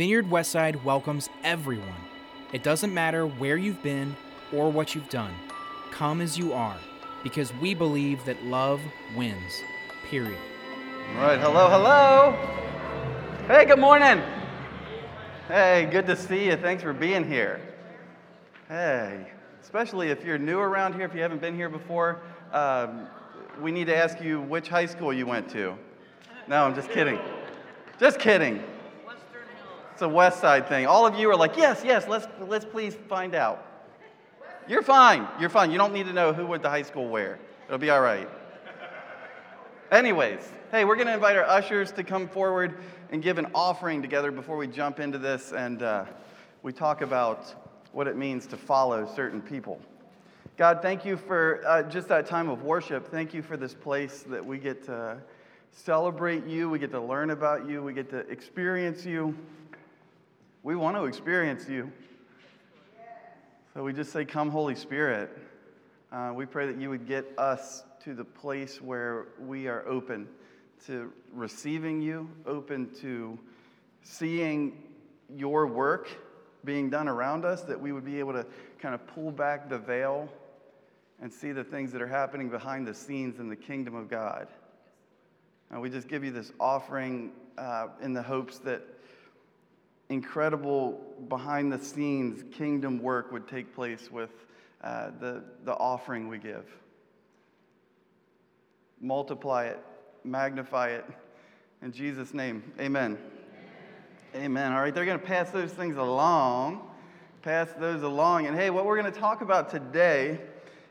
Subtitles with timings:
[0.00, 2.00] Vineyard Westside welcomes everyone.
[2.54, 4.16] It doesn't matter where you've been
[4.50, 5.34] or what you've done.
[5.90, 6.78] Come as you are,
[7.22, 8.80] because we believe that love
[9.14, 9.62] wins.
[10.08, 10.38] Period.
[11.16, 12.32] All right, hello, hello.
[13.46, 14.22] Hey, good morning.
[15.48, 16.56] Hey, good to see you.
[16.56, 17.60] Thanks for being here.
[18.68, 19.30] Hey,
[19.62, 22.22] especially if you're new around here, if you haven't been here before,
[22.54, 23.06] um,
[23.60, 25.76] we need to ask you which high school you went to.
[26.48, 27.18] No, I'm just kidding.
[27.98, 28.64] Just kidding.
[30.00, 30.86] It's a West Side thing.
[30.86, 33.66] All of you are like, yes, yes, let's, let's please find out.
[34.66, 35.28] You're fine.
[35.38, 35.70] You're fine.
[35.70, 37.38] You don't need to know who went to high school where.
[37.66, 38.26] It'll be all right.
[39.92, 42.78] Anyways, hey, we're going to invite our ushers to come forward
[43.10, 46.06] and give an offering together before we jump into this and uh,
[46.62, 47.54] we talk about
[47.92, 49.78] what it means to follow certain people.
[50.56, 53.10] God, thank you for uh, just that time of worship.
[53.10, 55.18] Thank you for this place that we get to
[55.72, 59.36] celebrate you, we get to learn about you, we get to experience you.
[60.62, 61.90] We want to experience you.
[63.72, 65.30] So we just say, Come, Holy Spirit.
[66.12, 70.28] Uh, we pray that you would get us to the place where we are open
[70.84, 73.38] to receiving you, open to
[74.02, 74.82] seeing
[75.34, 76.10] your work
[76.62, 78.44] being done around us, that we would be able to
[78.78, 80.28] kind of pull back the veil
[81.22, 84.46] and see the things that are happening behind the scenes in the kingdom of God.
[85.70, 88.82] And we just give you this offering uh, in the hopes that
[90.10, 94.30] incredible behind the scenes kingdom work would take place with
[94.82, 96.66] uh, the, the offering we give.
[99.00, 99.78] Multiply it,
[100.24, 101.06] magnify it.
[101.80, 103.16] In Jesus' name, amen.
[104.34, 104.44] Amen.
[104.44, 104.72] amen.
[104.72, 106.82] All right, they're going to pass those things along.
[107.42, 108.46] Pass those along.
[108.46, 110.40] And hey, what we're going to talk about today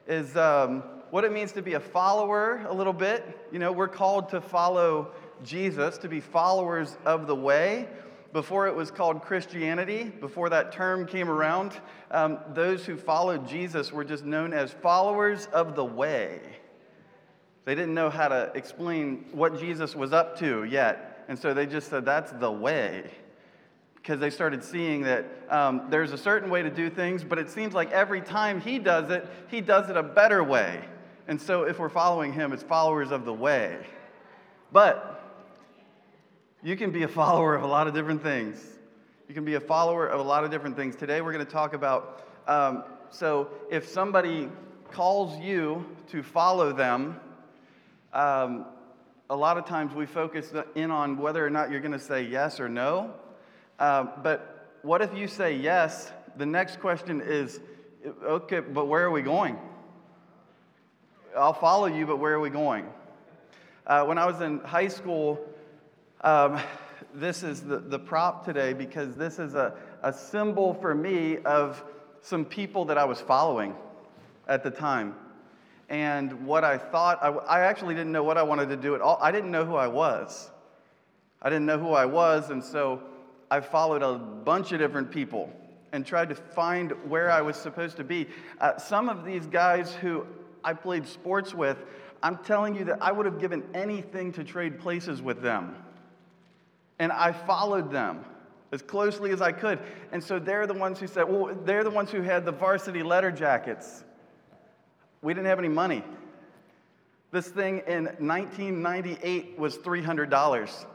[0.07, 3.37] is um, what it means to be a follower a little bit.
[3.51, 5.11] You know, we're called to follow
[5.43, 7.87] Jesus, to be followers of the way
[8.31, 11.73] before it was called Christianity, before that term came around,
[12.11, 16.39] um, those who followed Jesus were just known as followers of the way.
[17.65, 21.25] They didn't know how to explain what Jesus was up to yet.
[21.27, 23.11] And so they just said, that's the way.
[23.95, 27.49] Because they started seeing that um, there's a certain way to do things, but it
[27.49, 30.83] seems like every time he does it, he does it a better way.
[31.27, 33.77] And so if we're following him, it's followers of the way.
[34.71, 35.08] But
[36.61, 38.61] you can be a follower of a lot of different things.
[39.29, 40.95] You can be a follower of a lot of different things.
[40.95, 44.49] Today we're going to talk about um, so if somebody
[44.91, 47.19] calls you to follow them,
[48.11, 48.65] um,
[49.29, 52.23] a lot of times we focus in on whether or not you're going to say
[52.23, 53.13] yes or no.
[53.77, 56.11] Uh, but what if you say yes?
[56.37, 57.61] The next question is
[58.23, 59.57] okay, but where are we going?
[61.37, 62.85] I'll follow you, but where are we going?
[63.87, 65.39] Uh, when I was in high school,
[66.21, 66.59] um,
[67.13, 71.83] this is the, the prop today because this is a, a symbol for me of
[72.21, 73.75] some people that I was following
[74.47, 75.15] at the time.
[75.87, 79.01] And what I thought, I, I actually didn't know what I wanted to do at
[79.01, 79.17] all.
[79.21, 80.51] I didn't know who I was.
[81.41, 83.01] I didn't know who I was, and so
[83.49, 85.51] I followed a bunch of different people
[85.93, 88.27] and tried to find where I was supposed to be.
[88.59, 90.27] Uh, some of these guys who
[90.63, 91.77] I played sports with,
[92.21, 95.75] I'm telling you that I would have given anything to trade places with them
[96.99, 98.25] and I followed them
[98.71, 99.79] as closely as I could.
[100.11, 103.01] And so they're the ones who said, well, they're the ones who had the varsity
[103.01, 104.03] letter jackets.
[105.21, 106.03] We didn't have any money.
[107.31, 110.85] This thing in 1998 was $300.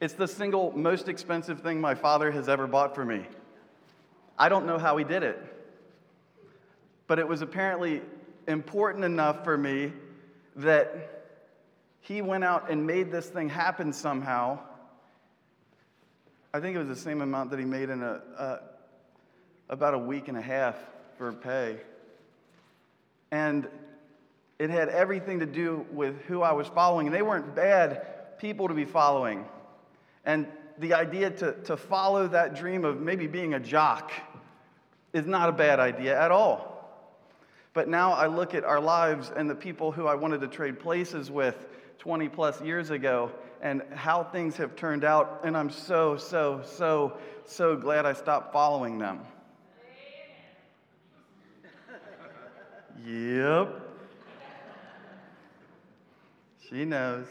[0.00, 3.26] It's the single most expensive thing my father has ever bought for me.
[4.38, 5.38] I don't know how he did it,
[7.06, 8.00] but it was apparently
[8.48, 9.92] important enough for me
[10.56, 11.26] that
[12.00, 14.58] he went out and made this thing happen somehow
[16.52, 18.60] I think it was the same amount that he made in a,
[19.68, 20.76] about a week and a half
[21.16, 21.76] for pay.
[23.30, 23.68] And
[24.58, 27.06] it had everything to do with who I was following.
[27.06, 29.44] And they weren't bad people to be following.
[30.24, 34.10] And the idea to, to follow that dream of maybe being a jock
[35.12, 36.70] is not a bad idea at all.
[37.74, 40.80] But now I look at our lives and the people who I wanted to trade
[40.80, 41.68] places with
[42.00, 43.30] 20 plus years ago,
[43.60, 45.42] and how things have turned out.
[45.44, 49.20] And I'm so, so, so, so glad I stopped following them.
[53.06, 53.82] yep.
[56.68, 57.26] She knows.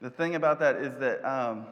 [0.00, 1.66] The thing about that is that um,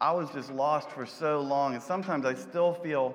[0.00, 3.14] I was just lost for so long, and sometimes I still feel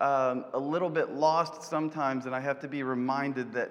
[0.00, 3.70] um, a little bit lost sometimes, and I have to be reminded that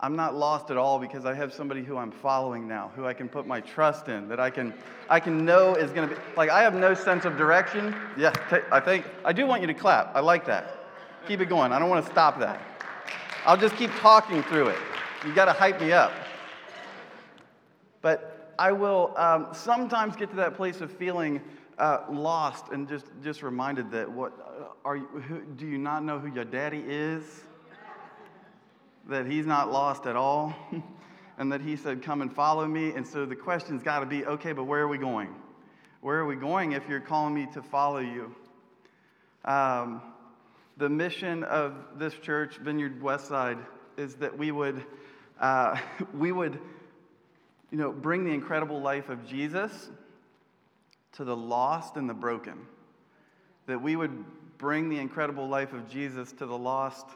[0.00, 3.12] I'm not lost at all because I have somebody who I'm following now, who I
[3.12, 4.72] can put my trust in, that I can,
[5.08, 7.94] I can know is going to be, like, I have no sense of direction.
[8.16, 8.32] Yeah,
[8.70, 10.14] I think, I do want you to clap.
[10.14, 10.86] I like that.
[11.26, 11.72] Keep it going.
[11.72, 12.60] I don't want to stop that.
[13.44, 14.78] I'll just keep talking through it.
[15.26, 16.12] You got to hype me up.
[18.00, 21.40] But I will um, sometimes get to that place of feeling
[21.78, 26.04] uh, lost and just, just reminded that what uh, are you, who, do you not
[26.04, 27.22] know who your daddy is?
[29.08, 30.54] that he's not lost at all,
[31.38, 32.92] and that he said, Come and follow me.
[32.92, 35.34] And so the question's got to be okay, but where are we going?
[36.00, 38.34] Where are we going if you're calling me to follow you?
[39.44, 40.02] Um,
[40.76, 43.58] the mission of this church, Vineyard Westside,
[43.96, 44.84] is that we would,
[45.40, 45.76] uh,
[46.14, 46.60] we would
[47.70, 49.90] you know, bring the incredible life of Jesus
[51.12, 52.66] to the lost and the broken.
[53.66, 54.24] That we would
[54.58, 57.06] bring the incredible life of Jesus to the lost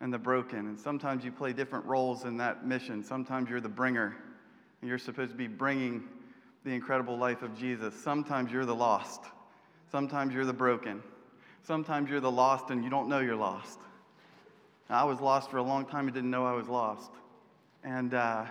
[0.00, 0.60] and the broken.
[0.60, 3.02] And sometimes you play different roles in that mission.
[3.02, 4.16] Sometimes you're the bringer,
[4.80, 6.04] and you're supposed to be bringing
[6.64, 7.94] the incredible life of Jesus.
[7.94, 9.22] Sometimes you're the lost.
[9.90, 11.02] Sometimes you're the broken.
[11.62, 13.78] Sometimes you're the lost and you don't know you're lost.
[14.90, 17.10] I was lost for a long time and didn't know I was lost.
[17.84, 18.46] And uh,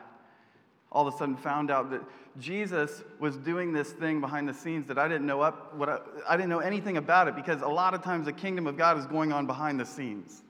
[0.91, 2.01] all of a sudden found out that
[2.39, 5.99] Jesus was doing this thing behind the scenes that I didn't know up what I,
[6.29, 8.97] I didn't know anything about it because a lot of times the kingdom of God
[8.97, 10.43] is going on behind the scenes.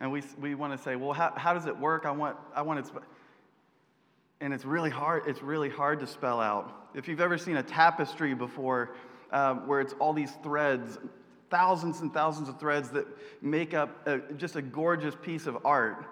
[0.00, 2.04] And we, we want to say, well, how, how does it work?
[2.04, 2.92] I want, I want it.
[4.40, 5.22] And it's really hard.
[5.26, 6.90] It's really hard to spell out.
[6.94, 8.94] If you've ever seen a tapestry before,
[9.32, 10.98] uh, where it's all these threads,
[11.50, 13.06] thousands and thousands of threads that
[13.40, 16.04] make up a, just a gorgeous piece of art.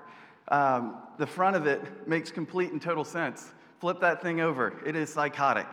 [0.49, 3.53] Um, the front of it makes complete and total sense.
[3.81, 4.81] Flip that thing over.
[4.87, 5.69] It is psychotic.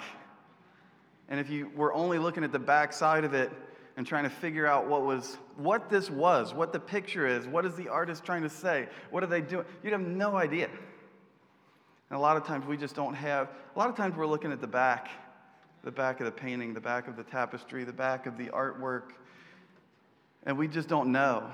[1.29, 3.51] And if you were only looking at the back side of it,
[3.97, 7.65] and trying to figure out what was what this was, what the picture is, what
[7.65, 9.65] is the artist trying to say, what are they doing?
[9.83, 10.69] You'd have no idea.
[12.09, 14.51] And a lot of times we just don't have, a lot of times we're looking
[14.51, 15.09] at the back,
[15.83, 19.11] the back of the painting, the back of the tapestry, the back of the artwork,
[20.45, 21.51] and we just don't know.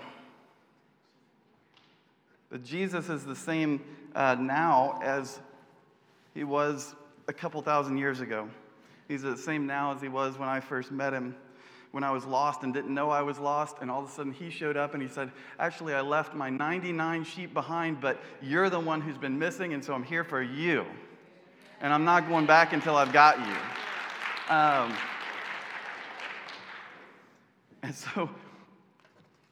[2.49, 3.81] But Jesus is the same
[4.15, 5.39] uh, now as
[6.33, 6.95] he was
[7.27, 8.49] a couple thousand years ago.
[9.07, 11.35] He's the same now as he was when I first met him
[11.91, 13.77] when I was lost and didn't know I was lost.
[13.81, 16.49] And all of a sudden he showed up and he said, Actually, I left my
[16.49, 20.41] 99 sheep behind, but you're the one who's been missing, and so I'm here for
[20.41, 20.85] you.
[21.81, 24.55] And I'm not going back until I've got you.
[24.55, 24.93] Um,
[27.83, 28.29] and so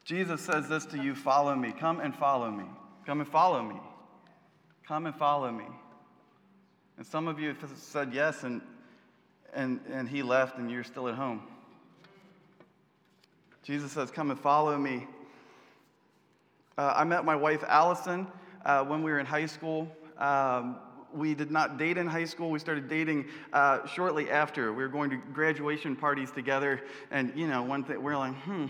[0.03, 1.71] Jesus says this to you follow me.
[1.71, 2.65] Come and follow me.
[3.05, 3.79] Come and follow me.
[4.87, 5.65] Come and follow me.
[6.97, 8.61] And some of you have said yes, and,
[9.53, 11.43] and, and he left, and you're still at home.
[13.63, 15.07] Jesus says, Come and follow me.
[16.77, 18.27] Uh, I met my wife, Allison,
[18.65, 19.87] uh, when we were in high school.
[20.17, 20.77] Um,
[21.13, 22.49] we did not date in high school.
[22.49, 24.73] We started dating uh, shortly after.
[24.73, 26.81] We were going to graduation parties together.
[27.11, 28.65] And, you know, one thing, we we're like, hmm,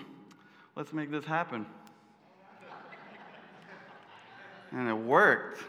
[0.75, 1.65] let's make this happen.
[4.75, 5.63] And it worked.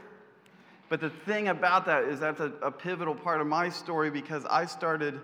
[0.88, 4.44] But the thing about that is that's a, a pivotal part of my story because
[4.44, 5.20] I started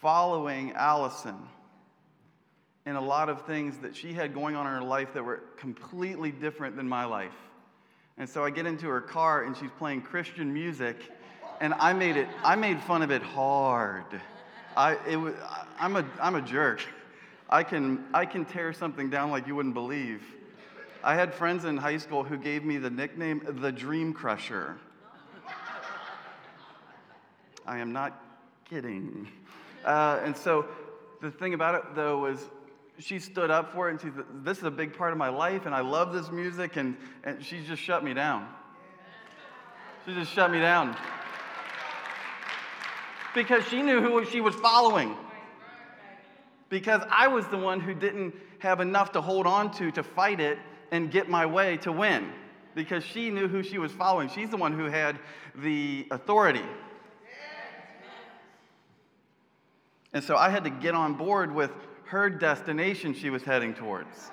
[0.00, 1.36] following Allison
[2.84, 5.42] and a lot of things that she had going on in her life that were
[5.56, 7.34] completely different than my life.
[8.16, 10.96] And so I get into her car and she's playing Christian music,
[11.60, 14.04] and I made it, I made fun of it hard.
[14.76, 15.34] I, it was,
[15.78, 16.80] I'm, a, I'm a jerk.
[17.50, 20.22] I can, I can tear something down like you wouldn't believe.
[21.06, 24.76] I had friends in high school who gave me the nickname the Dream Crusher.
[27.64, 28.20] I am not
[28.68, 29.28] kidding.
[29.84, 30.66] Uh, and so
[31.22, 32.40] the thing about it, though, was
[32.98, 35.28] she stood up for it and she said, This is a big part of my
[35.28, 36.74] life and I love this music.
[36.74, 38.48] And, and she just shut me down.
[40.06, 40.96] She just shut me down.
[43.32, 45.16] Because she knew who she was following.
[46.68, 50.40] Because I was the one who didn't have enough to hold on to to fight
[50.40, 50.58] it
[50.90, 52.32] and get my way to win.
[52.74, 54.28] Because she knew who she was following.
[54.28, 55.18] She's the one who had
[55.54, 56.64] the authority.
[60.12, 61.70] And so I had to get on board with
[62.04, 64.30] her destination she was heading towards.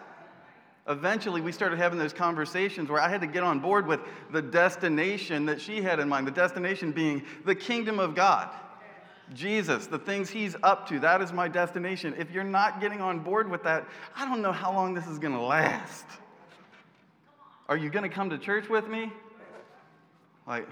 [0.87, 4.41] Eventually, we started having those conversations where I had to get on board with the
[4.41, 8.49] destination that she had in mind, the destination being the kingdom of God.
[9.33, 12.13] Jesus, the things he's up to, that is my destination.
[12.17, 15.19] If you're not getting on board with that, I don't know how long this is
[15.19, 16.05] going to last.
[17.69, 19.11] Are you going to come to church with me?
[20.45, 20.67] Like,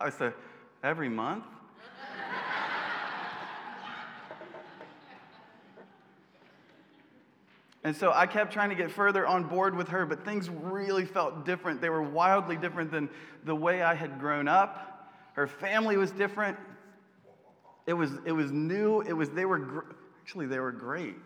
[0.00, 0.34] I said,
[0.82, 1.44] every month?
[7.84, 11.04] And so I kept trying to get further on board with her, but things really
[11.04, 11.80] felt different.
[11.80, 13.10] They were wildly different than
[13.44, 15.10] the way I had grown up.
[15.34, 16.56] Her family was different.
[17.86, 19.00] It was, it was new.
[19.00, 19.80] It was, they were, gr-
[20.20, 21.16] actually, they were great.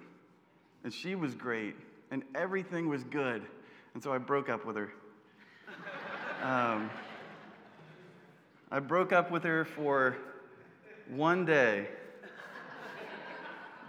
[0.85, 1.77] And she was great.
[2.11, 3.43] And everything was good.
[3.93, 4.91] And so I broke up with her.
[6.43, 6.91] Um,
[8.71, 10.17] I broke up with her for
[11.09, 11.87] one day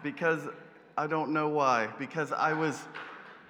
[0.03, 0.41] because
[0.97, 1.89] I don't know why.
[1.99, 2.79] Because I was,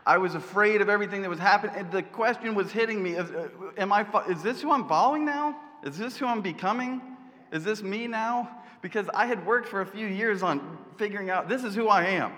[0.05, 1.89] I was afraid of everything that was happening.
[1.91, 4.05] The question was hitting me: is, uh, Am I?
[4.29, 5.57] Is this who I'm following now?
[5.83, 7.01] Is this who I'm becoming?
[7.51, 8.49] Is this me now?
[8.81, 12.05] Because I had worked for a few years on figuring out this is who I
[12.05, 12.33] am.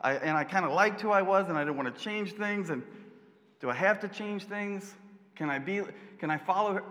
[0.00, 2.32] I, and I kind of liked who I was, and I didn't want to change
[2.32, 2.70] things.
[2.70, 2.82] And
[3.60, 4.94] do I have to change things?
[5.40, 5.80] Can I be?
[6.18, 6.82] Can I follow her?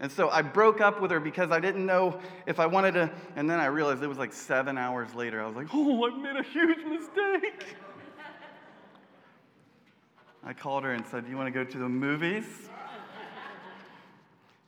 [0.00, 3.10] And so I broke up with her because I didn't know if I wanted to.
[3.36, 5.42] And then I realized it was like seven hours later.
[5.42, 7.76] I was like, oh, I made a huge mistake.
[10.42, 12.46] I called her and said, Do you want to go to the movies?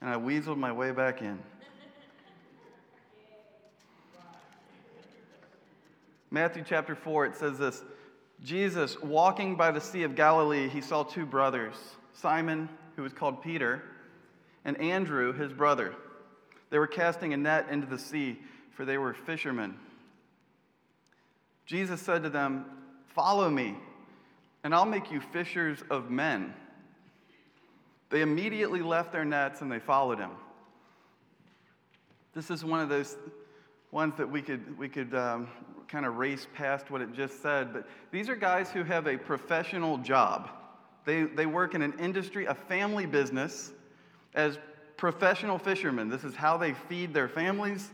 [0.02, 1.38] And I weaseled my way back in.
[6.30, 7.82] Matthew chapter 4, it says this
[8.44, 11.74] Jesus, walking by the Sea of Galilee, he saw two brothers,
[12.14, 13.82] Simon, who was called Peter,
[14.64, 15.94] and Andrew, his brother.
[16.70, 18.38] They were casting a net into the sea,
[18.72, 19.76] for they were fishermen.
[21.66, 22.64] Jesus said to them,
[23.14, 23.76] Follow me,
[24.64, 26.54] and I'll make you fishers of men.
[28.10, 30.30] They immediately left their nets and they followed him.
[32.34, 33.16] This is one of those
[33.92, 35.48] ones that we could, we could um,
[35.90, 39.16] kind of race past what it just said, but these are guys who have a
[39.16, 40.48] professional job.
[41.04, 43.72] They, they work in an industry, a family business,
[44.34, 44.58] as
[44.96, 46.08] professional fishermen.
[46.08, 47.90] This is how they feed their families.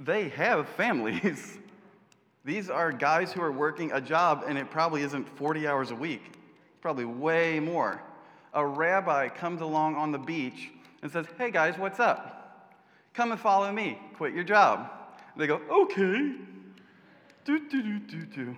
[0.00, 1.58] They have families.
[2.44, 5.96] These are guys who are working a job, and it probably isn't 40 hours a
[5.96, 8.02] week, it's probably way more.
[8.54, 10.70] A rabbi comes along on the beach
[11.02, 12.72] and says, Hey guys, what's up?
[13.14, 13.98] Come and follow me.
[14.14, 14.90] Quit your job.
[15.36, 16.32] They go, Okay.
[17.46, 18.56] Do, do, do, do, do.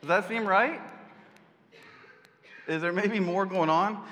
[0.00, 0.80] Does that seem right?
[2.66, 4.02] Is there maybe more going on?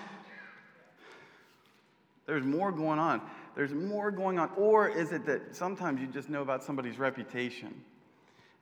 [2.26, 3.20] There's more going on.
[3.56, 4.50] There's more going on.
[4.56, 7.74] Or is it that sometimes you just know about somebody's reputation?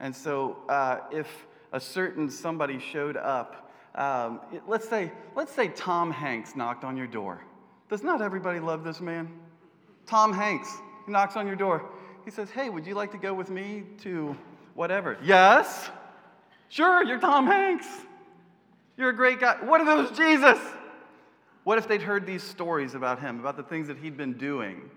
[0.00, 1.28] And so uh, if
[1.72, 7.06] a certain somebody showed up, um, let's, say, let's say Tom Hanks knocked on your
[7.06, 7.44] door.
[7.90, 9.28] Does not everybody love this man?
[10.06, 10.74] Tom Hanks
[11.06, 11.84] knocks on your door.
[12.24, 14.34] He says, Hey, would you like to go with me to
[14.74, 15.16] whatever.
[15.22, 15.90] Yes.
[16.68, 17.86] Sure, you're Tom Hanks.
[18.96, 19.56] You're a great guy.
[19.64, 20.58] What are those, Jesus?
[21.64, 24.90] What if they'd heard these stories about him, about the things that he'd been doing,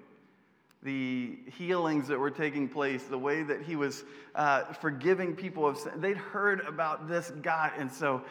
[0.84, 4.04] the healings that were taking place, the way that he was
[4.36, 5.94] uh, forgiving people of sin?
[6.02, 8.22] They'd heard about this guy, and so,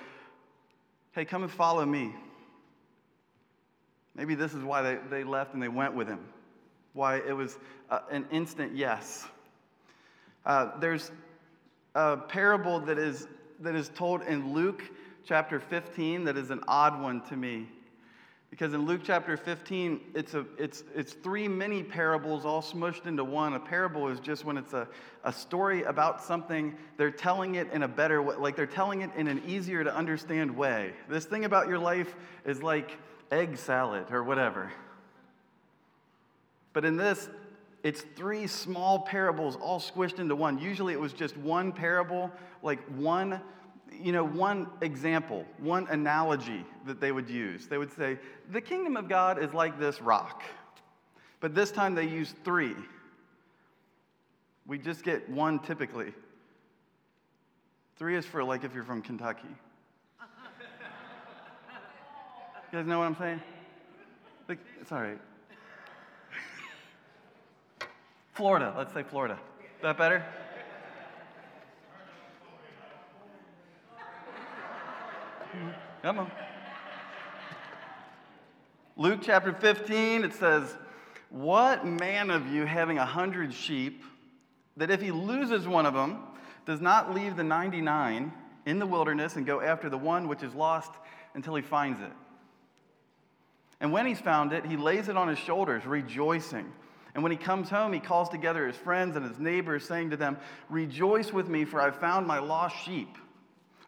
[1.12, 2.15] hey, come and follow me.
[4.15, 6.21] Maybe this is why they, they left and they went with him,
[6.93, 7.59] why it was
[7.91, 9.26] uh, an instant yes.
[10.45, 11.11] Uh, there's
[11.97, 13.26] a parable that is,
[13.61, 14.83] that is told in Luke
[15.25, 17.67] chapter 15 that is an odd one to me.
[18.50, 23.25] Because in Luke chapter 15, it's, a, it's, it's three mini parables all smushed into
[23.25, 23.55] one.
[23.55, 24.87] A parable is just when it's a,
[25.25, 29.11] a story about something, they're telling it in a better way, like they're telling it
[29.17, 30.93] in an easier to understand way.
[31.09, 32.99] This thing about your life is like
[33.33, 34.71] egg salad or whatever.
[36.75, 37.31] But in this,
[37.87, 40.59] it's three small parables all squished into one.
[40.59, 43.40] Usually it was just one parable, like one,
[43.93, 47.69] you know, one example, one analogy that they would use.
[47.69, 48.19] They would say,
[48.50, 50.43] the kingdom of God is like this rock.
[51.38, 52.75] But this time they use three.
[54.66, 56.12] We just get one typically.
[57.99, 59.47] Three is for like if you're from Kentucky.
[62.73, 63.40] You guys know what I'm saying?
[64.49, 65.21] Like, it's all right.
[68.37, 69.38] Florida, let's say Florida.
[69.61, 70.23] Is that better?
[76.02, 76.31] Come on.
[78.99, 80.76] Luke chapter 15, it says,
[81.31, 84.05] What man of you having a hundred sheep,
[84.76, 86.19] that if he loses one of them,
[86.66, 88.33] does not leave the 99
[88.66, 90.93] in the wilderness and go after the one which is lost
[91.33, 92.12] until he finds it?
[93.81, 96.71] And when he's found it, he lays it on his shoulders, rejoicing.
[97.16, 100.18] And when he comes home, he calls together his friends and his neighbors, saying to
[100.18, 100.37] them,
[100.68, 103.08] Rejoice with me, for I found my lost sheep.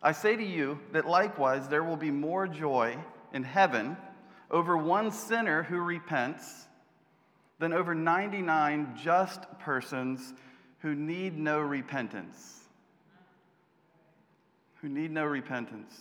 [0.02, 2.97] I say to you that likewise there will be more joy
[3.35, 3.99] in heaven
[4.50, 6.68] over one sinner who repents
[7.58, 10.32] than over 99 just persons
[10.78, 12.54] who need no repentance.
[14.80, 16.00] who need no repentance.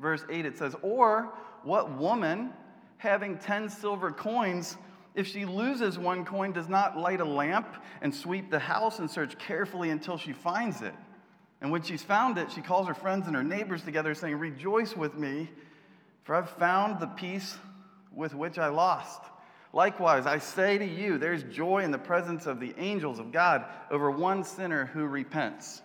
[0.00, 2.54] Verse 8 it says, Or what woman
[2.96, 4.78] having 10 silver coins,
[5.14, 7.68] if she loses one coin, does not light a lamp
[8.02, 10.94] and sweep the house and search carefully until she finds it?
[11.60, 14.96] And when she's found it, she calls her friends and her neighbors together, saying, Rejoice
[14.96, 15.50] with me,
[16.24, 17.56] for I've found the piece
[18.12, 19.20] with which I lost.
[19.72, 23.64] Likewise, I say to you, there's joy in the presence of the angels of God
[23.90, 25.80] over one sinner who repents.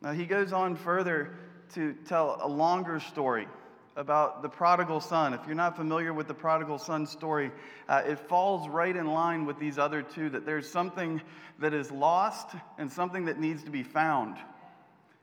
[0.00, 1.34] Now, he goes on further
[1.74, 3.46] to tell a longer story
[3.96, 5.34] about the prodigal son.
[5.34, 7.50] If you're not familiar with the prodigal son story,
[7.88, 11.20] uh, it falls right in line with these other two that there's something
[11.60, 12.48] that is lost
[12.78, 14.36] and something that needs to be found.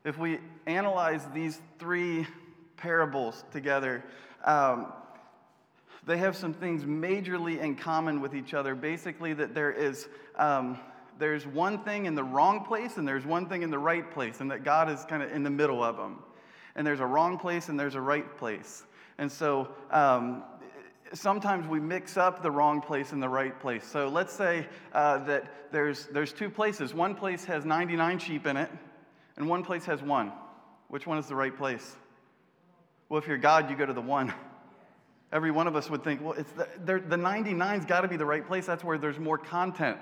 [0.03, 2.25] If we analyze these three
[2.77, 4.03] parables together,
[4.43, 4.91] um,
[6.05, 8.73] they have some things majorly in common with each other.
[8.73, 10.79] Basically, that there is um,
[11.19, 14.39] there's one thing in the wrong place and there's one thing in the right place,
[14.39, 16.23] and that God is kind of in the middle of them.
[16.75, 18.83] And there's a wrong place and there's a right place.
[19.17, 20.43] And so um,
[21.13, 23.85] sometimes we mix up the wrong place and the right place.
[23.85, 26.93] So let's say uh, that there's, there's two places.
[26.93, 28.69] One place has 99 sheep in it,
[29.37, 30.31] and one place has one.
[30.87, 31.95] Which one is the right place?
[33.09, 34.33] Well, if you're God, you go to the one.
[35.31, 38.25] Every one of us would think, well, it's the, the 99's got to be the
[38.25, 38.65] right place.
[38.65, 39.97] That's where there's more content.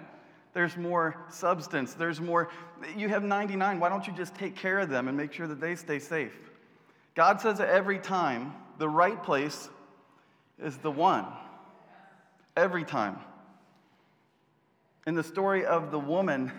[0.53, 1.93] There's more substance.
[1.93, 2.49] There's more.
[2.97, 3.79] You have 99.
[3.79, 6.48] Why don't you just take care of them and make sure that they stay safe?
[7.19, 9.67] God says every time the right place
[10.57, 11.25] is the one.
[12.55, 13.19] Every time.
[15.05, 16.49] In the story of the woman,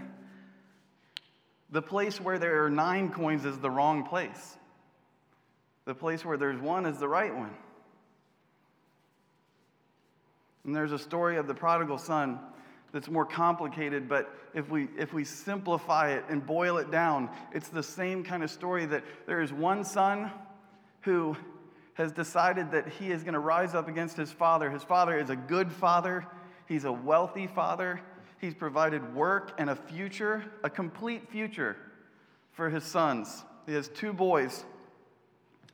[1.71, 4.59] the place where there are nine coins is the wrong place.
[5.87, 7.55] The place where there's one is the right one.
[10.67, 12.39] And there's a story of the prodigal son
[12.93, 17.69] that's more complicated, but if we, if we simplify it and boil it down, it's
[17.69, 20.31] the same kind of story that there is one son
[21.03, 21.37] who
[21.95, 24.71] has decided that he is going to rise up against his father.
[24.71, 26.27] His father is a good father,
[26.67, 28.01] he's a wealthy father,
[28.41, 31.77] he's provided work and a future, a complete future
[32.53, 33.45] for his sons.
[33.67, 34.65] He has two boys.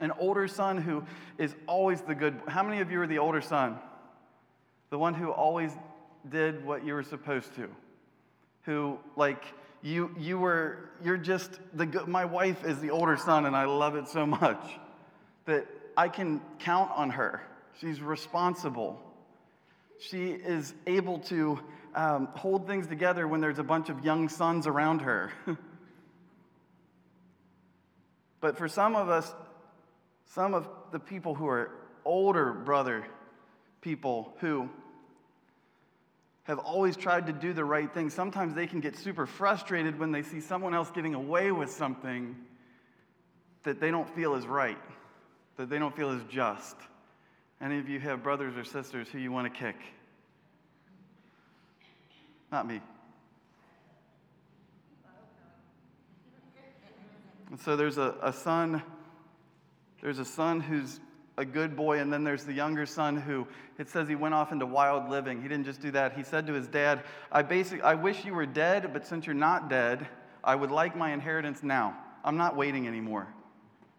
[0.01, 1.05] An older son who
[1.39, 2.39] is always the good.
[2.49, 3.79] How many of you are the older son?
[4.91, 5.71] The one who always
[6.29, 7.69] did what you were supposed to.
[8.63, 9.43] Who, like,
[9.81, 12.09] you, you were, you're just the, good.
[12.09, 14.59] my wife is the older son, and I love it so much
[15.47, 17.43] that I can count on her.
[17.81, 19.01] She's responsible.
[19.99, 21.59] She is able to
[21.95, 25.33] um, hold things together when there's a bunch of young sons around her.
[28.41, 29.33] but for some of us,
[30.27, 31.71] some of the people who are
[32.05, 33.07] older brother
[33.81, 34.69] people who
[36.45, 40.13] have always tried to do the right thing, sometimes they can get super frustrated when
[40.13, 42.37] they see someone else getting away with something
[43.65, 44.79] that they don't feel is right,
[45.57, 46.77] that they don't feel is just.
[47.61, 49.77] Any of you have brothers or sisters who you want to kick?
[52.53, 52.81] Not me.
[57.51, 58.83] And so there's a, a son,
[60.03, 61.01] there's a son who's
[61.39, 63.47] a good boy, and then there's the younger son who
[63.79, 65.43] it says he went off into wild living.
[65.43, 66.17] He didn't just do that.
[66.17, 69.35] He said to his dad, I basically I wish you were dead, but since you're
[69.35, 70.07] not dead,
[70.43, 71.97] I would like my inheritance now.
[72.25, 73.29] I'm not waiting anymore.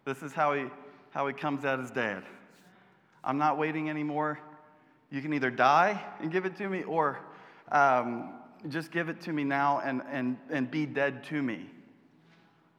[0.04, 0.66] This is how he
[1.10, 2.22] how he comes at his dad.
[3.24, 4.38] I'm not waiting anymore.
[5.10, 7.18] You can either die and give it to me, or
[7.72, 8.34] um,
[8.68, 11.66] just give it to me now and, and, and be dead to me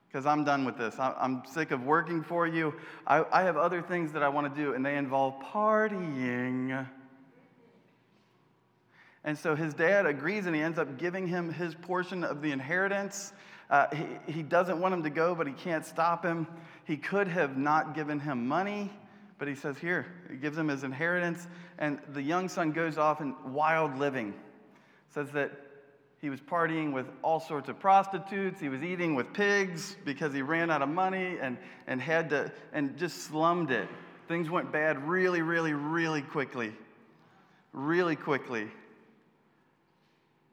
[0.09, 0.95] because I'm done with this.
[0.97, 2.73] I'm sick of working for you.
[3.05, 6.87] I, I have other things that I want to do, and they involve partying.
[9.23, 12.51] And so his dad agrees, and he ends up giving him his portion of the
[12.51, 13.33] inheritance.
[13.69, 16.47] Uh, he, he doesn't want him to go, but he can't stop him.
[16.86, 18.91] He could have not given him money,
[19.38, 21.47] but he says, Here, he gives him his inheritance.
[21.77, 24.34] And the young son goes off in wild living.
[25.13, 25.51] Says that
[26.19, 28.60] he was partying with all sorts of prostitutes.
[28.60, 32.51] He was eating with pigs because he ran out of money and, and had to,
[32.73, 33.88] and just slummed it.
[34.27, 36.73] Things went bad really, really, really quickly.
[37.71, 38.67] Really quickly.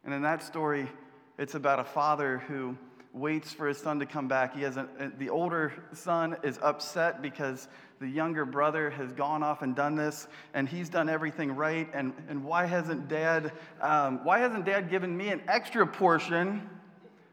[0.04, 0.88] And in that story,
[1.36, 2.76] it's about a father who
[3.16, 4.54] waits for his son to come back.
[4.54, 4.86] He has a,
[5.18, 7.66] the older son is upset because
[7.98, 11.88] the younger brother has gone off and done this, and he's done everything right.
[11.94, 16.68] And, and why hasn't dad, um, why hasn't dad given me an extra portion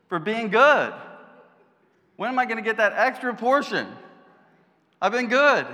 [0.07, 0.93] for being good?
[2.15, 3.87] When am I going to get that extra portion?
[5.01, 5.67] I've been good.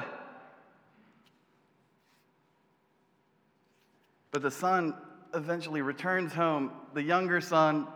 [4.32, 4.96] But the son
[5.36, 6.72] eventually returns home.
[6.96, 7.88] The younger son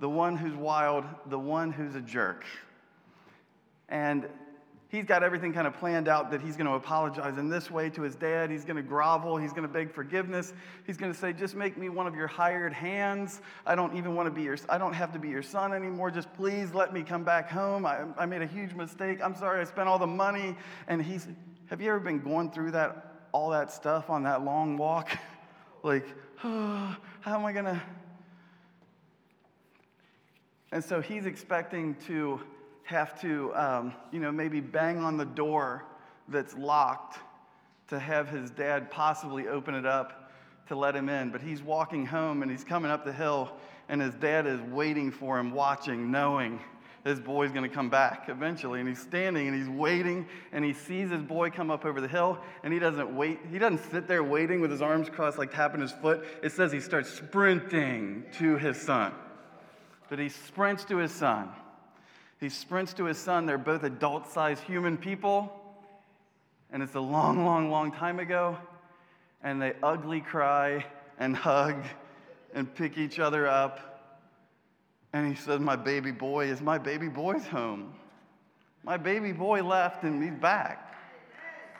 [0.00, 2.44] the one who's wild, the one who's a jerk.
[3.88, 4.28] And
[4.88, 7.90] he's got everything kind of planned out that he's going to apologize in this way
[7.90, 8.50] to his dad.
[8.50, 9.36] He's going to grovel.
[9.36, 10.52] He's going to beg forgiveness.
[10.86, 13.40] He's going to say, "Just make me one of your hired hands.
[13.64, 14.56] I don't even want to be your.
[14.68, 16.10] I don't have to be your son anymore.
[16.10, 17.86] Just please let me come back home.
[17.86, 19.20] I, I made a huge mistake.
[19.22, 19.60] I'm sorry.
[19.60, 20.56] I spent all the money."
[20.88, 21.28] And he's.
[21.66, 25.10] Have you ever been going through that all that stuff on that long walk?
[25.82, 26.06] like,
[26.44, 27.82] oh, how am I going to?
[30.72, 32.40] And so he's expecting to
[32.82, 35.84] have to, um, you know, maybe bang on the door
[36.28, 37.18] that's locked
[37.88, 40.30] to have his dad possibly open it up
[40.68, 41.30] to let him in.
[41.30, 43.52] But he's walking home and he's coming up the hill,
[43.88, 46.60] and his dad is waiting for him, watching, knowing
[47.04, 48.80] his boy's going to come back eventually.
[48.80, 52.08] And he's standing and he's waiting, and he sees his boy come up over the
[52.08, 53.38] hill, and he doesn't wait.
[53.50, 56.24] He doesn't sit there waiting with his arms crossed, like tapping his foot.
[56.42, 59.12] It says he starts sprinting to his son.
[60.08, 61.48] But he sprints to his son.
[62.40, 63.46] He sprints to his son.
[63.46, 65.52] They're both adult sized human people.
[66.72, 68.56] And it's a long, long, long time ago.
[69.42, 70.84] And they ugly cry
[71.18, 71.82] and hug
[72.54, 74.02] and pick each other up.
[75.12, 77.94] And he says, My baby boy is my baby boy's home.
[78.82, 80.94] My baby boy left and he's back.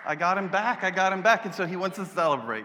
[0.05, 0.85] I got him back.
[0.85, 1.45] I got him back.
[1.45, 2.65] And so he wants to celebrate.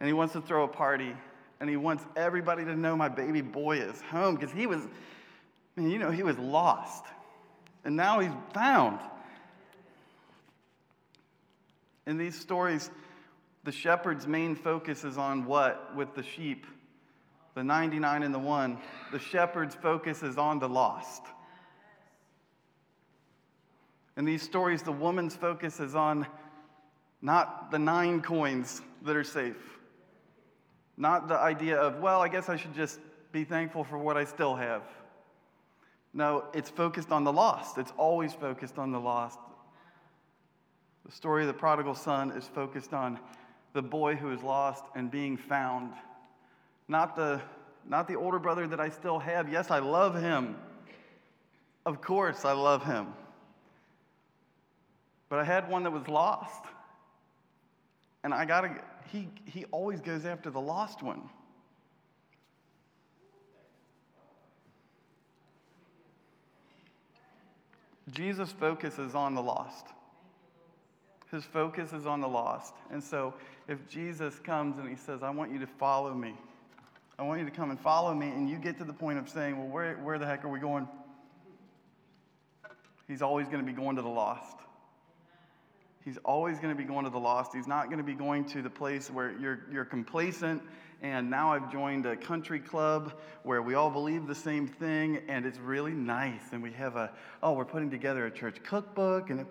[0.00, 1.14] And he wants to throw a party.
[1.62, 4.82] And he wants everybody to know my baby boy is home because he was
[5.76, 7.04] mean, you know, he was lost,
[7.84, 8.98] and now he's found.
[12.04, 12.90] In these stories,
[13.62, 16.66] the shepherd's main focus is on what with the sheep?
[17.54, 18.78] The 99 and the one.
[19.12, 21.22] The shepherd's focus is on the lost.
[24.16, 26.26] In these stories, the woman's focus is on
[27.20, 29.78] not the nine coins that are safe,
[30.96, 33.00] not the idea of, well, I guess I should just
[33.32, 34.82] be thankful for what I still have.
[36.14, 37.78] No, it's focused on the lost.
[37.78, 39.38] It's always focused on the lost.
[41.06, 43.18] The story of the prodigal son is focused on
[43.72, 45.92] the boy who is lost and being found.
[46.88, 47.40] Not the,
[47.88, 49.50] not the older brother that I still have.
[49.50, 50.56] Yes, I love him.
[51.86, 53.08] Of course, I love him.
[55.30, 56.64] But I had one that was lost.
[58.22, 58.76] And I gotta,
[59.10, 61.22] he, he always goes after the lost one.
[68.10, 69.86] Jesus' focuses on the lost.
[71.30, 72.74] His focus is on the lost.
[72.90, 73.32] And so
[73.68, 76.34] if Jesus comes and he says, I want you to follow me,
[77.18, 79.28] I want you to come and follow me, and you get to the point of
[79.28, 80.88] saying, Well, where, where the heck are we going?
[83.06, 84.56] He's always going to be going to the lost.
[86.04, 87.54] He's always going to be going to the lost.
[87.54, 90.62] He's not going to be going to the place where you're, you're complacent
[91.02, 93.12] and now I've joined a country club
[93.42, 96.40] where we all believe the same thing, and it's really nice.
[96.52, 97.10] And we have a,
[97.42, 99.44] oh, we're putting together a church cookbook, and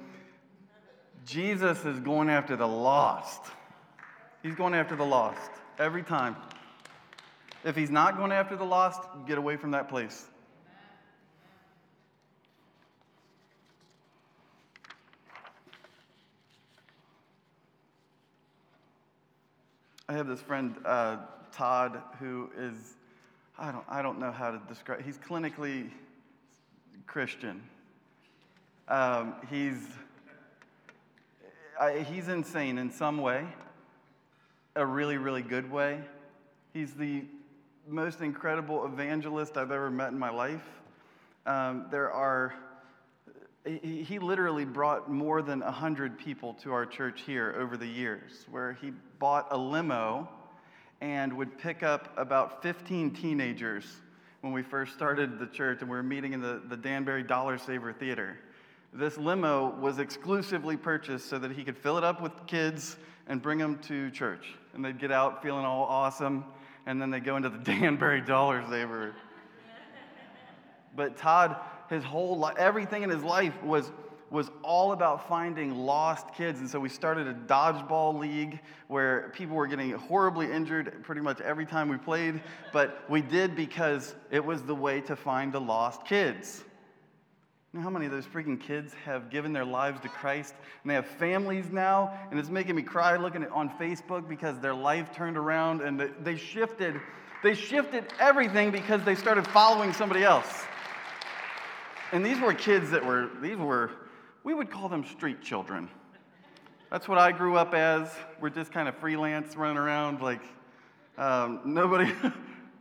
[1.25, 3.41] Jesus is going after the lost.
[4.41, 6.37] He's going after the lost every time.
[7.65, 10.25] If he's not going after the lost, get away from that place.
[20.12, 21.19] I have this friend, uh,
[21.54, 22.97] Todd, who is,
[23.58, 25.89] I don't, I don't know how to describe, he's clinically
[27.08, 27.62] Christian.
[28.89, 29.78] Um, he's,
[31.80, 33.47] I, he's insane in some way,
[34.76, 36.02] a really, really good way.
[36.74, 37.24] He's the
[37.88, 40.67] most incredible evangelist I've ever met in my life.
[41.45, 42.54] Um, there are,
[43.63, 48.74] he, literally brought more than 100 people to our church here over the years, where
[48.74, 50.28] he bought a limo
[51.00, 53.86] and would pick up about 15 teenagers
[54.41, 57.58] when we first started the church and we were meeting in the, the Danbury Dollar
[57.58, 58.38] Saver Theater.
[58.93, 62.97] This limo was exclusively purchased so that he could fill it up with kids
[63.28, 64.56] and bring them to church.
[64.74, 66.45] And they'd get out feeling all awesome,
[66.86, 69.15] and then they'd go into the Danbury Dollar Saver.
[70.95, 71.56] but Todd,
[71.91, 73.91] his whole life, everything in his life was
[74.32, 76.62] was all about finding lost kids.
[76.62, 81.41] And so we started a dodgeball league where people were getting horribly injured pretty much
[81.41, 82.41] every time we played.
[82.71, 86.63] But we did because it was the way to find the lost kids.
[87.73, 90.89] You know how many of those freaking kids have given their lives to Christ and
[90.89, 92.17] they have families now?
[92.30, 96.10] And it's making me cry looking at on Facebook because their life turned around and
[96.21, 96.99] they shifted.
[97.43, 100.65] They shifted everything because they started following somebody else.
[102.12, 103.91] And these were kids that were, these were
[104.43, 105.88] we would call them street children.
[106.89, 108.10] That's what I grew up as.
[108.39, 110.41] We're just kind of freelance running around, like
[111.17, 112.12] um, nobody.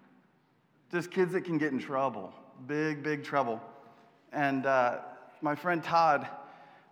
[0.90, 2.33] just kids that can get in trouble,
[2.66, 3.61] big, big trouble.
[4.33, 4.99] And uh,
[5.43, 6.27] my friend Todd,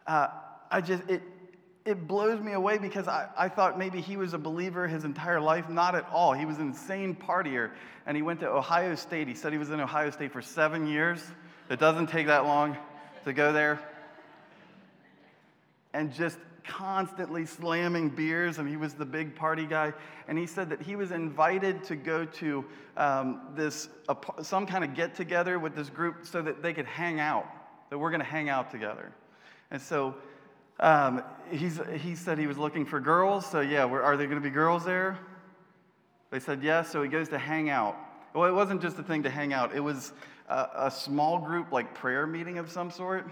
[0.07, 0.29] uh,
[0.71, 1.23] I just, it,
[1.85, 5.41] it blows me away because I, I thought maybe he was a believer his entire
[5.41, 5.69] life.
[5.69, 6.35] Not at all.
[6.35, 7.71] He was an insane partier,
[8.07, 9.27] and he went to Ohio State.
[9.27, 11.21] He said he was in Ohio State for seven years.
[11.71, 12.77] It doesn't take that long
[13.25, 13.81] to go there.
[15.93, 19.93] And just constantly slamming beers, and he was the big party guy.
[20.29, 22.65] And he said that he was invited to go to
[22.97, 23.89] um, this
[24.43, 27.47] some kind of get together with this group so that they could hang out.
[27.91, 29.13] That we're going to hang out together.
[29.71, 30.15] And so
[30.81, 31.69] um, he
[32.15, 33.47] said he was looking for girls.
[33.47, 35.19] So yeah, are there going to be girls there?
[36.31, 36.91] They said yes.
[36.91, 37.97] So he goes to hang out.
[38.35, 39.75] Well, it wasn't just a thing to hang out.
[39.75, 40.13] It was
[40.49, 43.27] a, small group, like prayer meeting of some sort.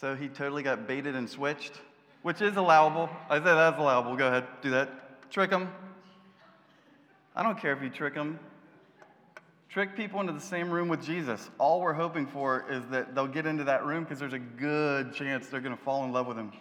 [0.00, 1.72] So he totally got baited and switched
[2.22, 3.10] which is allowable.
[3.28, 4.16] I said that's allowable.
[4.16, 5.30] Go ahead, do that.
[5.30, 5.70] Trick them.
[7.34, 8.38] I don't care if you trick them.
[9.68, 11.50] Trick people into the same room with Jesus.
[11.58, 15.14] All we're hoping for is that they'll get into that room because there's a good
[15.14, 16.52] chance they're going to fall in love with him.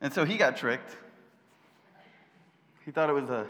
[0.00, 0.96] And so he got tricked.
[2.84, 3.46] He thought it was a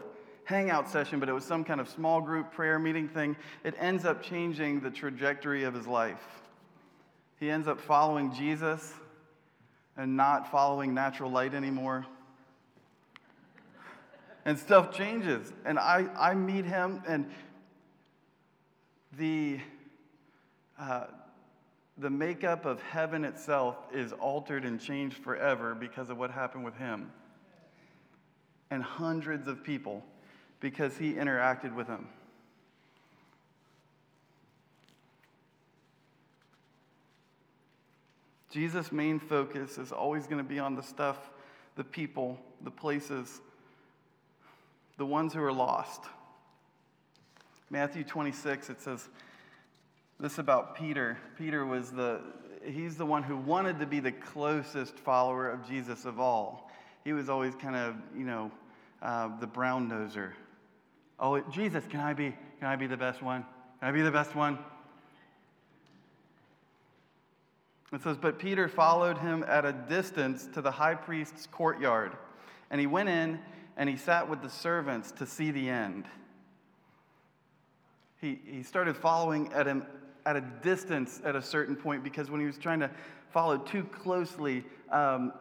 [0.47, 3.35] hangout session, but it was some kind of small group prayer meeting thing.
[3.65, 6.23] It ends up changing the trajectory of his life.
[7.37, 8.93] He ends up following Jesus
[9.97, 12.05] and not following natural light anymore.
[14.45, 15.51] And stuff changes.
[15.65, 17.29] And I, I meet him, and
[19.17, 19.59] the,
[20.79, 21.07] uh,
[21.97, 26.77] the makeup of heaven itself is altered and changed forever because of what happened with
[26.77, 27.11] him.
[28.71, 30.05] And hundreds of people
[30.59, 32.07] because he interacted with them.
[38.49, 41.29] Jesus' main focus is always going to be on the stuff,
[41.75, 43.41] the people, the places,
[44.97, 46.05] the ones who are lost.
[47.69, 49.09] Matthew 26, it says
[50.19, 51.17] this about Peter.
[51.37, 52.21] Peter was the,
[52.65, 56.71] he's the one who wanted to be the closest follower of Jesus of all.
[57.03, 58.51] He was always kind of, you know,
[59.01, 60.31] uh, the brown noser.
[61.19, 63.45] Oh, Jesus, can I be, can I be the best one?
[63.79, 64.59] Can I be the best one?
[67.93, 72.13] It says, But Peter followed him at a distance to the high priest's courtyard,
[72.69, 73.39] and he went in
[73.77, 76.05] and he sat with the servants to see the end.
[78.19, 79.85] He, he started following at, him,
[80.27, 82.91] at a distance at a certain point because when he was trying to
[83.29, 85.31] follow too closely, um,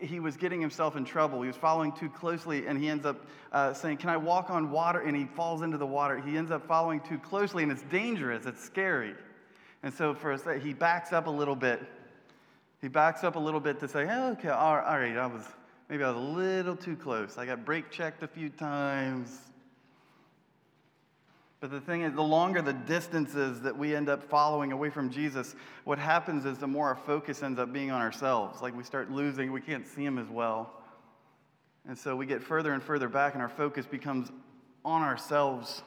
[0.00, 1.40] he was getting himself in trouble.
[1.42, 4.72] He was following too closely, and he ends up uh, saying, Can I walk on
[4.72, 5.00] water?
[5.00, 6.18] And he falls into the water.
[6.20, 9.14] He ends up following too closely, and it's dangerous, it's scary.
[9.84, 11.80] And so for us, he backs up a little bit.
[12.80, 15.44] He backs up a little bit to say, okay, all right, all right, I was,
[15.88, 17.38] maybe I was a little too close.
[17.38, 19.51] I got brake checked a few times.
[21.62, 25.10] But the thing is, the longer the distances that we end up following away from
[25.10, 28.60] Jesus, what happens is the more our focus ends up being on ourselves.
[28.60, 30.72] Like we start losing, we can't see Him as well.
[31.86, 34.32] And so we get further and further back, and our focus becomes
[34.84, 35.82] on ourselves.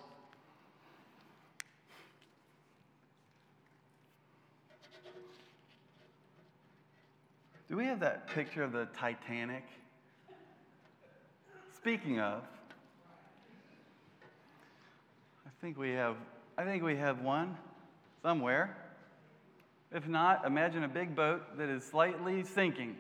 [7.68, 9.66] Do we have that picture of the Titanic?
[11.76, 12.44] Speaking of,
[15.46, 16.16] I think we have
[16.60, 17.58] I think we have one
[18.22, 18.78] somewhere.
[19.92, 22.96] If not, imagine a big boat that is slightly sinking.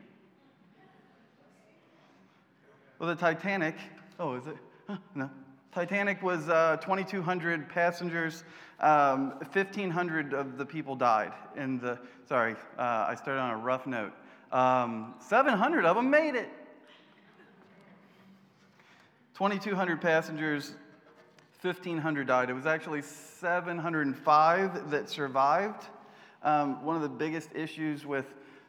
[2.98, 3.76] Well, the Titanic,
[4.20, 4.58] oh, is it?
[4.88, 5.30] Huh, no.
[5.76, 8.44] Titanic was uh, 2,200 passengers.
[8.80, 11.34] Um, 1,500 of the people died.
[11.56, 14.14] In the, sorry, uh, I started on a rough note.
[14.52, 16.50] Um, 700 of them made it.
[19.36, 20.74] 2,200 passengers,
[21.66, 22.50] 1,500 died.
[22.50, 25.88] It was actually 705 that survived.
[26.44, 28.26] Um, one of the biggest issues with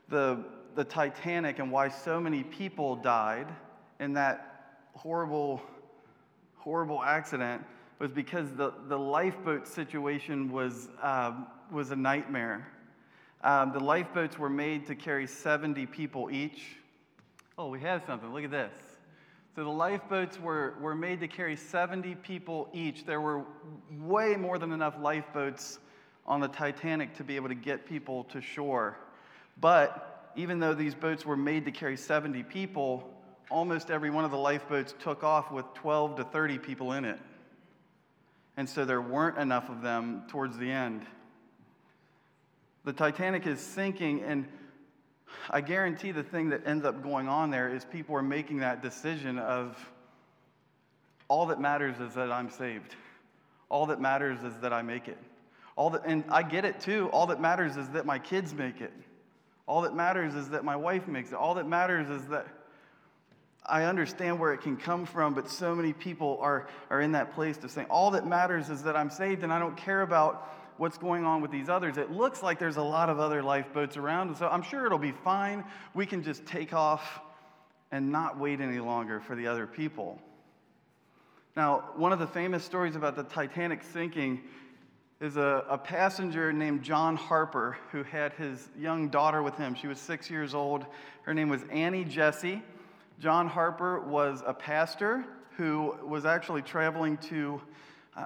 [0.09, 0.43] the,
[0.75, 3.49] the Titanic and why so many people died
[4.01, 5.61] in that horrible,
[6.57, 7.63] horrible accident
[7.99, 11.33] was because the, the lifeboat situation was, uh,
[11.71, 12.67] was a nightmare.
[13.45, 16.77] Um, the lifeboats were made to carry 70 people each.
[17.59, 18.33] Oh, we have something.
[18.33, 18.73] Look at this.
[19.57, 23.07] So the lifeboats were, were made to carry 70 people each.
[23.07, 23.47] There were
[23.99, 25.79] way more than enough lifeboats
[26.27, 28.99] on the Titanic to be able to get people to shore.
[29.59, 33.09] But even though these boats were made to carry 70 people,
[33.51, 37.19] almost every one of the lifeboats took off with 12 to 30 people in it.
[38.59, 41.07] And so there weren't enough of them towards the end.
[42.85, 44.47] The Titanic is sinking, and
[45.51, 48.83] I guarantee the thing that ends up going on there is people are making that
[48.83, 49.77] decision of
[51.29, 52.95] all that matters is that I'm saved.
[53.69, 55.19] All that matters is that I make it.
[55.77, 57.09] All that, and I get it too.
[57.12, 58.93] All that matters is that my kids make it.
[59.67, 61.35] All that matters is that my wife makes it.
[61.35, 62.47] All that matters is that
[63.65, 67.35] I understand where it can come from, but so many people are, are in that
[67.35, 70.49] place of saying, all that matters is that I'm saved and I don't care about
[70.79, 71.97] what's going on with these others.
[71.97, 74.99] It looks like there's a lot of other lifeboats around, and so I'm sure it'll
[74.99, 75.65] be fine.
[75.95, 77.21] We can just take off
[77.91, 80.21] and not wait any longer for the other people.
[81.57, 84.43] Now, one of the famous stories about the Titanic sinking
[85.21, 89.75] is a, a, passenger named John Harper who had his young daughter with him.
[89.75, 90.85] She was six years old.
[91.23, 92.62] Her name was Annie Jessie.
[93.19, 95.25] John Harper was a pastor
[95.57, 97.62] who was actually traveling to,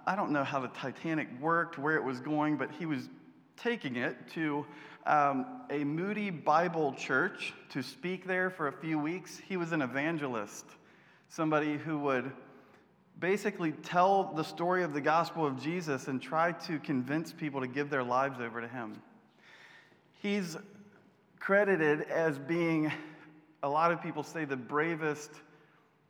[0.07, 3.09] I don't know how the Titanic worked, where it was going, but he was
[3.57, 4.65] taking it to
[5.07, 9.41] um, a Moody Bible church to speak there for a few weeks.
[9.49, 10.65] He was an evangelist,
[11.29, 12.31] somebody who would
[13.19, 17.67] basically tell the story of the gospel of Jesus and try to convince people to
[17.67, 19.03] give their lives over to him.
[20.23, 20.57] He's
[21.39, 22.93] credited as being,
[23.63, 25.31] a lot of people say, the bravest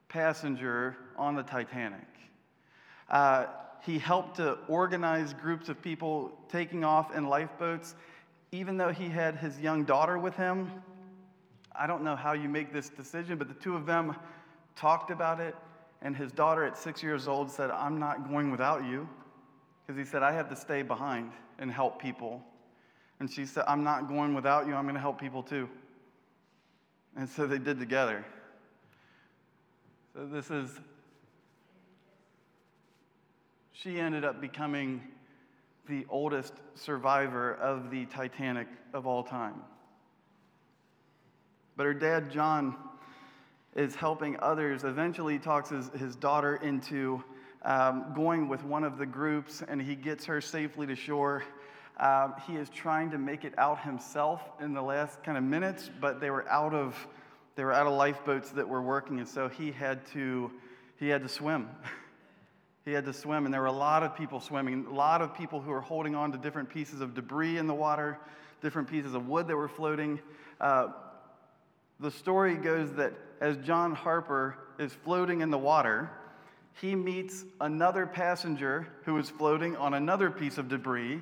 [0.08, 2.06] passenger on the Titanic.
[3.08, 3.46] Uh,
[3.82, 7.94] he helped to organize groups of people taking off in lifeboats,
[8.52, 10.70] even though he had his young daughter with him.
[11.74, 14.16] I don't know how you make this decision, but the two of them
[14.76, 15.54] talked about it
[16.02, 19.08] and his daughter at six years old said, I'm not going without you.
[19.86, 22.42] Because he said, I have to stay behind and help people.
[23.18, 24.74] And she said, I'm not going without you.
[24.74, 25.68] I'm going to help people too.
[27.16, 28.24] And so they did together.
[30.14, 30.70] So this is,
[33.82, 35.00] she ended up becoming
[35.88, 39.54] the oldest survivor of the Titanic of all time.
[41.76, 42.76] But her dad, John,
[43.74, 44.84] is helping others.
[44.84, 47.24] Eventually, talks his, his daughter into
[47.62, 51.42] um, going with one of the groups, and he gets her safely to shore.
[51.98, 55.90] Um, he is trying to make it out himself in the last kind of minutes,
[56.00, 57.06] but they were out of
[57.56, 60.50] they were out of lifeboats that were working, and so he had to
[60.98, 61.68] he had to swim.
[62.84, 65.34] he had to swim, and there were a lot of people swimming, a lot of
[65.34, 68.18] people who were holding on to different pieces of debris in the water,
[68.62, 70.18] different pieces of wood that were floating.
[70.60, 70.88] Uh,
[71.98, 76.10] the story goes that as John Harper is floating in the water,
[76.80, 81.20] he meets another passenger who is floating on another piece of debris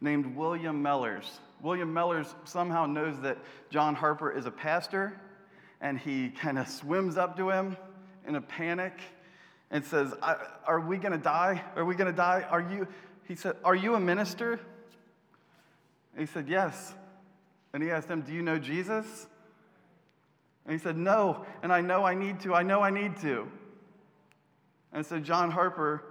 [0.00, 1.40] named William Mellers.
[1.62, 3.38] William Mellers somehow knows that
[3.70, 5.18] John Harper is a pastor,
[5.80, 7.76] and he kind of swims up to him
[8.26, 8.92] in a panic
[9.70, 10.12] and says,
[10.66, 11.62] Are we going to die?
[11.76, 12.46] Are we going to die?
[12.48, 12.86] Are you,
[13.26, 14.60] he said, Are you a minister?
[16.14, 16.94] And he said, Yes.
[17.72, 19.26] And he asked him, Do you know Jesus?
[20.64, 22.54] And he said, No, and I know I need to.
[22.54, 23.48] I know I need to.
[24.92, 26.02] And so John Harper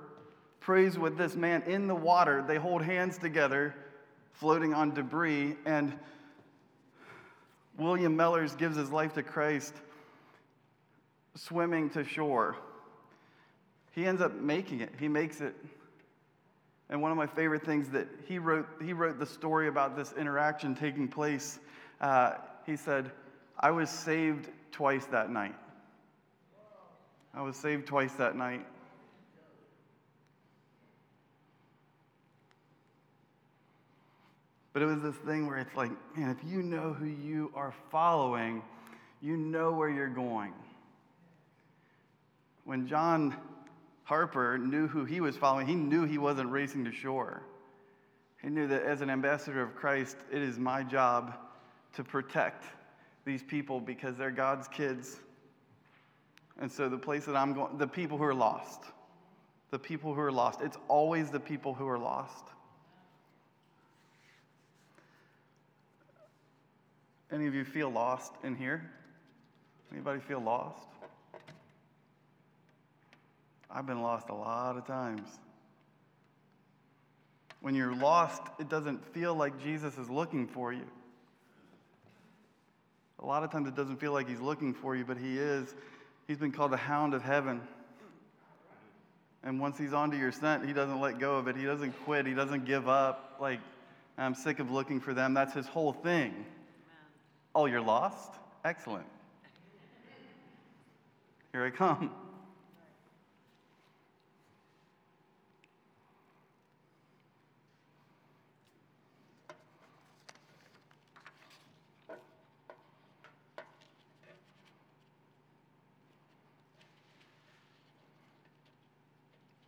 [0.59, 2.43] prays with this man in the water.
[2.47, 3.75] They hold hands together,
[4.33, 5.97] floating on debris, and
[7.77, 9.73] William Mellers gives his life to Christ
[11.35, 12.57] swimming to shore.
[13.97, 14.91] He ends up making it.
[14.99, 15.55] He makes it.
[16.87, 20.13] And one of my favorite things that he wrote, he wrote the story about this
[20.15, 21.57] interaction taking place.
[21.99, 22.33] Uh,
[22.67, 23.09] he said,
[23.59, 25.55] I was saved twice that night.
[27.33, 28.67] I was saved twice that night.
[34.73, 37.73] But it was this thing where it's like, man, if you know who you are
[37.89, 38.61] following,
[39.23, 40.53] you know where you're going.
[42.63, 43.35] When John
[44.07, 47.43] Harper knew who he was following, he knew he wasn't racing to shore.
[48.41, 51.35] He knew that as an ambassador of Christ, it is my job
[51.93, 52.63] to protect
[53.25, 55.19] these people because they're God's kids.
[56.57, 58.85] And so the place that I'm going, the people who are lost,
[59.71, 62.45] the people who are lost, it's always the people who are lost.
[67.29, 68.89] Any of you feel lost in here?
[69.91, 70.87] Anybody feel lost?
[73.69, 75.27] I've been lost a lot of times.
[77.61, 80.85] When you're lost, it doesn't feel like Jesus is looking for you.
[83.19, 85.73] A lot of times it doesn't feel like he's looking for you, but he is.
[86.27, 87.61] He's been called the hound of heaven.
[89.43, 91.55] And once he's onto your scent, he doesn't let go of it.
[91.55, 92.25] He doesn't quit.
[92.25, 93.37] He doesn't give up.
[93.39, 93.59] Like,
[94.17, 95.33] I'm sick of looking for them.
[95.33, 96.45] That's his whole thing.
[97.55, 98.33] Oh, you're lost?
[98.63, 99.05] Excellent.
[101.53, 102.11] Here I come.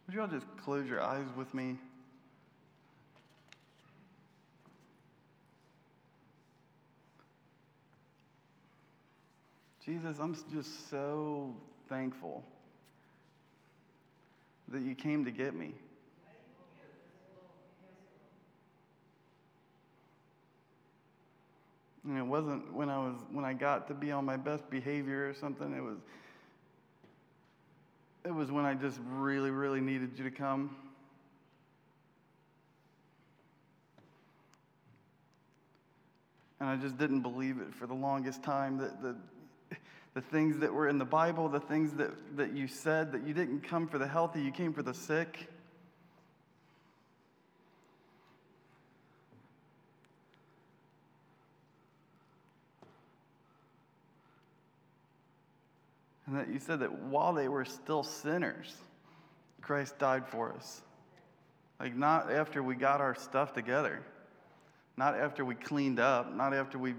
[0.09, 1.77] Would you all just close your eyes with me?
[9.85, 11.55] Jesus, I'm just so
[11.89, 12.43] thankful
[14.69, 15.75] that you came to get me.
[22.03, 25.29] And it wasn't when I was when I got to be on my best behavior
[25.29, 25.71] or something.
[25.71, 25.97] It was
[28.29, 30.75] it was when I just really, really needed you to come.
[36.59, 39.15] And I just didn't believe it for the longest time that the,
[40.13, 43.33] the things that were in the Bible, the things that, that you said, that you
[43.33, 45.49] didn't come for the healthy, you came for the sick.
[56.29, 58.75] And that you said that while they were still sinners,
[59.61, 60.83] Christ died for us.
[61.79, 64.03] Like, not after we got our stuff together,
[64.95, 66.93] not after we cleaned up, not after we.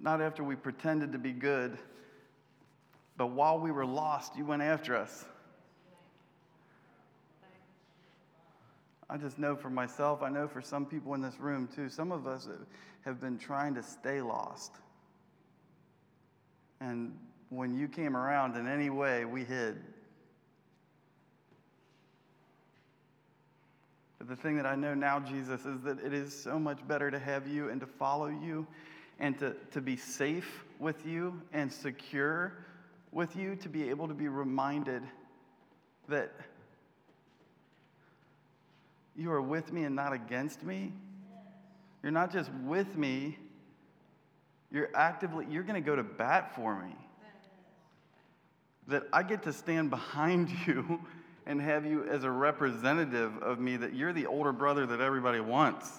[0.00, 1.76] Not after we pretended to be good,
[3.16, 5.26] but while we were lost, you went after us.
[9.10, 12.12] I just know for myself, I know for some people in this room too, some
[12.12, 12.48] of us
[13.02, 14.72] have been trying to stay lost.
[16.84, 17.16] And
[17.48, 19.80] when you came around in any way, we hid.
[24.18, 27.10] But the thing that I know now, Jesus, is that it is so much better
[27.10, 28.66] to have you and to follow you
[29.18, 32.52] and to, to be safe with you and secure
[33.12, 35.02] with you, to be able to be reminded
[36.08, 36.32] that
[39.16, 40.92] you are with me and not against me.
[42.02, 43.38] You're not just with me,
[44.74, 46.96] you're actively, you're going to go to bat for me.
[48.88, 51.00] That I get to stand behind you
[51.46, 55.38] and have you as a representative of me, that you're the older brother that everybody
[55.38, 55.90] wants.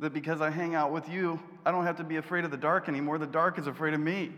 [0.00, 2.56] That because I hang out with you, I don't have to be afraid of the
[2.56, 3.18] dark anymore.
[3.18, 4.32] The dark is afraid of me.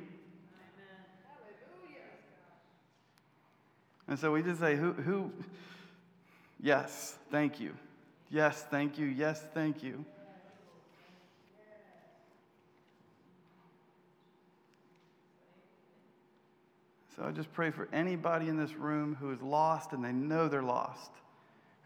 [4.08, 5.32] And so we just say, who, who,
[6.60, 7.74] yes, thank you.
[8.30, 9.06] Yes, thank you.
[9.06, 10.04] Yes, thank you.
[17.16, 20.48] So I just pray for anybody in this room who is lost and they know
[20.48, 21.12] they're lost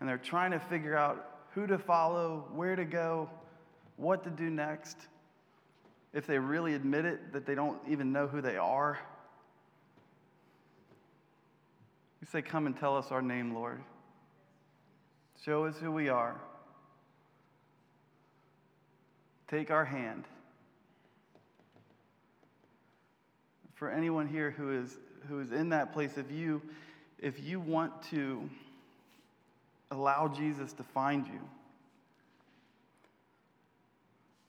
[0.00, 3.30] and they're trying to figure out who to follow, where to go,
[3.96, 4.96] what to do next.
[6.12, 8.98] If they really admit it, that they don't even know who they are.
[12.20, 13.80] You say, Come and tell us our name, Lord.
[15.44, 16.38] Show us who we are.
[19.48, 20.24] Take our hand.
[23.74, 26.60] For anyone here who is, who is in that place, if you,
[27.18, 28.48] if you want to
[29.90, 31.40] allow Jesus to find you,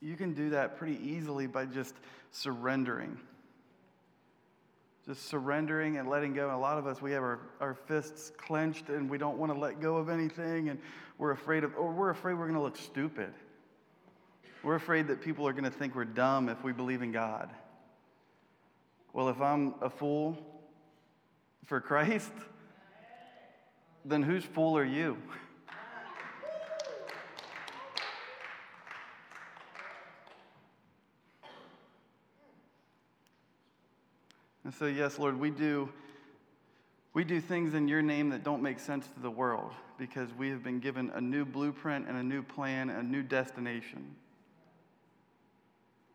[0.01, 1.95] you can do that pretty easily by just
[2.31, 3.17] surrendering
[5.11, 6.45] just surrendering and letting go.
[6.45, 9.51] And a lot of us, we have our, our fists clenched and we don't want
[9.51, 10.79] to let go of anything, and
[11.17, 13.33] we're afraid of, or we're afraid we're going to look stupid.
[14.63, 17.49] We're afraid that people are going to think we're dumb if we believe in God.
[19.11, 20.37] Well, if I'm a fool
[21.65, 22.31] for Christ,
[24.05, 25.17] then whose fool are you?
[34.71, 35.89] And so, yes, Lord, we do,
[37.13, 40.47] we do things in your name that don't make sense to the world because we
[40.47, 44.15] have been given a new blueprint and a new plan, a new destination.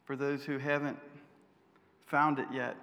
[0.06, 0.98] For those who haven't
[2.06, 2.78] found it yet,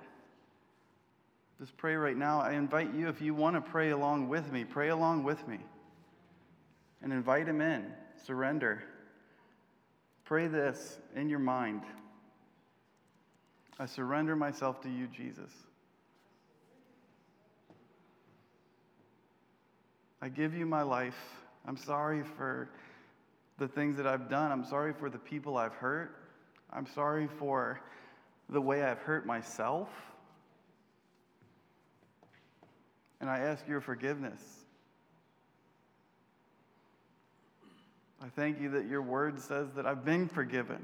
[1.60, 2.40] just pray right now.
[2.40, 5.58] I invite you, if you want to pray along with me, pray along with me
[7.02, 7.92] and invite him in.
[8.24, 8.84] Surrender.
[10.24, 11.82] Pray this in your mind.
[13.80, 15.52] I surrender myself to you, Jesus.
[20.22, 21.18] I give you my life.
[21.66, 22.70] I'm sorry for
[23.58, 24.52] the things that I've done.
[24.52, 26.16] I'm sorry for the people I've hurt.
[26.72, 27.82] I'm sorry for
[28.50, 29.90] the way I've hurt myself.
[33.20, 34.42] And I ask your forgiveness.
[38.22, 40.84] I thank you that your word says that I've been forgiven.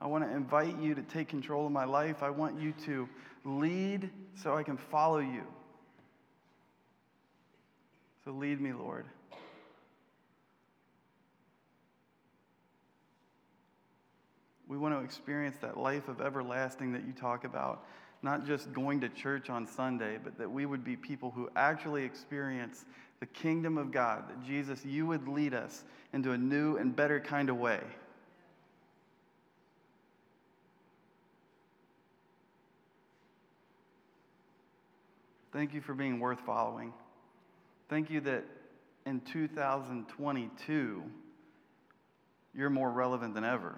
[0.00, 2.22] I want to invite you to take control of my life.
[2.22, 3.08] I want you to
[3.44, 5.42] lead so I can follow you.
[8.24, 9.06] So lead me, Lord.
[14.68, 17.84] We want to experience that life of everlasting that you talk about,
[18.22, 22.02] not just going to church on Sunday, but that we would be people who actually
[22.02, 22.84] experience
[23.20, 27.20] the kingdom of God, that Jesus, you would lead us into a new and better
[27.20, 27.80] kind of way.
[35.56, 36.92] Thank you for being worth following.
[37.88, 38.44] Thank you that
[39.06, 41.02] in 2022,
[42.54, 43.74] you're more relevant than ever.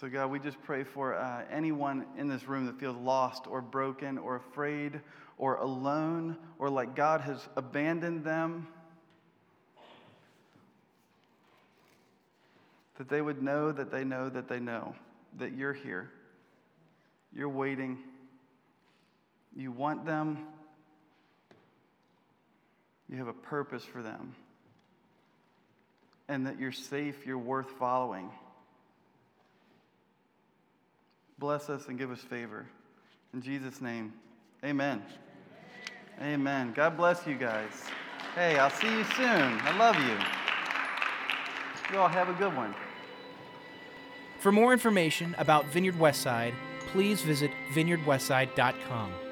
[0.00, 3.62] So, God, we just pray for uh, anyone in this room that feels lost or
[3.62, 5.00] broken or afraid
[5.36, 8.66] or alone or like God has abandoned them.
[12.96, 14.96] That they would know that they know that they know
[15.38, 16.10] that you're here.
[17.34, 17.98] You're waiting.
[19.56, 20.38] You want them.
[23.08, 24.34] You have a purpose for them.
[26.28, 28.30] And that you're safe, you're worth following.
[31.38, 32.66] Bless us and give us favor.
[33.32, 34.12] In Jesus' name,
[34.64, 35.02] amen.
[36.18, 36.34] Amen.
[36.34, 36.72] amen.
[36.74, 37.70] God bless you guys.
[38.34, 39.26] Hey, I'll see you soon.
[39.26, 40.16] I love you.
[41.92, 42.74] You all have a good one.
[44.38, 46.54] For more information about Vineyard Westside,
[46.92, 49.27] please visit vineyardwestside.com.